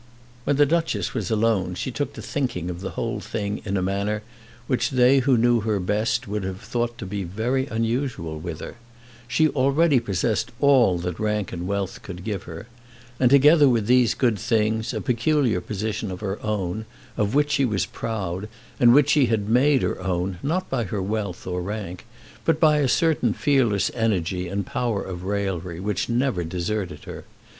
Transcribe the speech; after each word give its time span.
When 0.45 0.55
the 0.55 0.65
Duchess 0.65 1.13
was 1.13 1.29
alone 1.29 1.75
she 1.75 1.91
took 1.91 2.13
to 2.13 2.23
thinking 2.23 2.71
of 2.71 2.81
the 2.81 2.89
whole 2.97 3.19
thing 3.19 3.61
in 3.65 3.77
a 3.77 3.83
manner 3.83 4.23
which 4.65 4.89
they 4.89 5.19
who 5.19 5.35
best 5.79 6.27
knew 6.27 6.29
her 6.31 6.31
would 6.31 6.43
have 6.43 6.59
thought 6.61 6.97
to 6.97 7.05
be 7.05 7.23
very 7.23 7.67
unusual 7.67 8.39
with 8.39 8.61
her. 8.61 8.77
She 9.27 9.49
already 9.49 9.99
possessed 9.99 10.51
all 10.59 10.97
that 10.97 11.19
rank 11.19 11.53
and 11.53 11.67
wealth 11.67 12.01
could 12.01 12.23
give 12.23 12.45
her, 12.49 12.65
and 13.19 13.29
together 13.29 13.69
with 13.69 13.85
those 13.85 14.15
good 14.15 14.39
things 14.39 14.91
a 14.91 15.01
peculiar 15.01 15.61
position 15.61 16.09
of 16.09 16.21
her 16.21 16.41
own, 16.41 16.87
of 17.15 17.35
which 17.35 17.51
she 17.51 17.63
was 17.63 17.85
proud, 17.85 18.49
and 18.79 18.95
which 18.95 19.11
she 19.11 19.27
had 19.27 19.47
made 19.49 19.83
her 19.83 20.01
own 20.01 20.39
not 20.41 20.67
by 20.67 20.85
her 20.85 20.99
wealth 21.03 21.45
or 21.45 21.61
rank, 21.61 22.07
but 22.43 22.59
by 22.59 22.77
a 22.77 22.87
certain 22.87 23.33
fearless 23.35 23.91
energy 23.93 24.47
and 24.47 24.65
power 24.65 25.03
of 25.03 25.23
raillery 25.25 25.79
which 25.79 26.09
never 26.09 26.43
deserted 26.43 27.03
her. 27.03 27.23